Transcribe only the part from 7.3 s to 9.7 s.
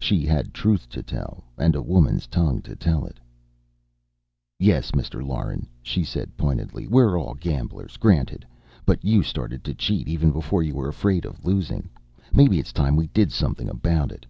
gamblers. Granted. But you started